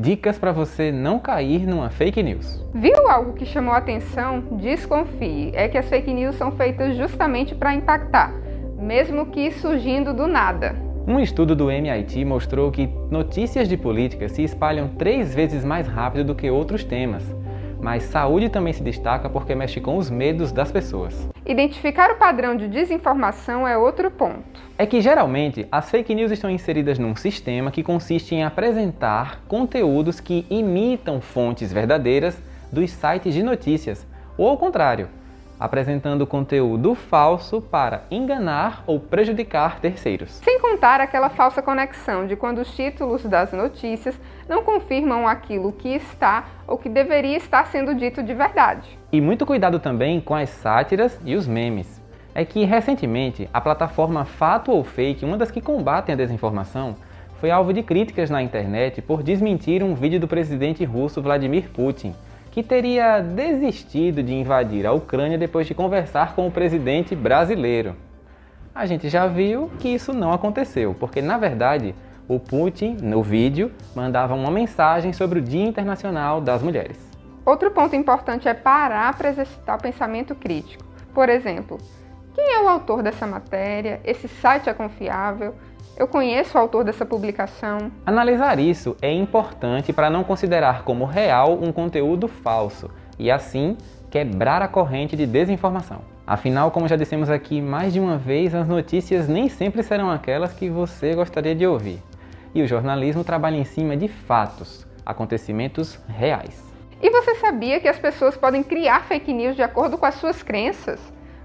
[0.00, 2.64] Dicas para você não cair numa fake news.
[2.72, 4.40] Viu algo que chamou a atenção?
[4.52, 5.52] Desconfie.
[5.52, 8.32] É que as fake news são feitas justamente para impactar,
[8.78, 10.74] mesmo que surgindo do nada.
[11.06, 16.24] Um estudo do MIT mostrou que notícias de política se espalham três vezes mais rápido
[16.24, 17.22] do que outros temas.
[17.82, 21.28] Mas saúde também se destaca porque mexe com os medos das pessoas.
[21.46, 24.60] Identificar o padrão de desinformação é outro ponto.
[24.76, 30.20] É que geralmente as fake news estão inseridas num sistema que consiste em apresentar conteúdos
[30.20, 32.40] que imitam fontes verdadeiras
[32.70, 35.08] dos sites de notícias, ou ao contrário,
[35.60, 40.30] apresentando conteúdo falso para enganar ou prejudicar terceiros.
[40.42, 45.90] Sem contar aquela falsa conexão de quando os títulos das notícias não confirmam aquilo que
[45.90, 48.98] está ou que deveria estar sendo dito de verdade.
[49.12, 52.00] E muito cuidado também com as sátiras e os memes.
[52.34, 56.96] É que recentemente a plataforma Fato ou Fake, uma das que combatem a desinformação,
[57.38, 62.14] foi alvo de críticas na internet por desmentir um vídeo do presidente russo Vladimir Putin
[62.50, 67.94] que teria desistido de invadir a Ucrânia depois de conversar com o presidente brasileiro.
[68.74, 71.94] A gente já viu que isso não aconteceu, porque na verdade
[72.28, 76.96] o Putin, no vídeo, mandava uma mensagem sobre o Dia Internacional das Mulheres.
[77.44, 80.84] Outro ponto importante é parar para exercitar o pensamento crítico.
[81.12, 81.78] Por exemplo,
[82.34, 84.00] quem é o autor dessa matéria?
[84.04, 85.54] Esse site é confiável?
[85.96, 87.90] Eu conheço o autor dessa publicação.
[88.06, 93.76] Analisar isso é importante para não considerar como real um conteúdo falso e, assim,
[94.10, 96.00] quebrar a corrente de desinformação.
[96.26, 100.52] Afinal, como já dissemos aqui mais de uma vez, as notícias nem sempre serão aquelas
[100.52, 102.02] que você gostaria de ouvir.
[102.54, 106.70] E o jornalismo trabalha em cima de fatos, acontecimentos reais.
[107.02, 110.42] E você sabia que as pessoas podem criar fake news de acordo com as suas
[110.42, 111.00] crenças?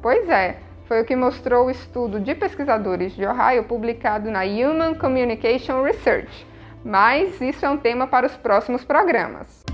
[0.00, 4.94] Pois é, foi o que mostrou o estudo de pesquisadores de Ohio publicado na Human
[4.94, 6.46] Communication Research.
[6.82, 9.67] Mas isso é um tema para os próximos programas.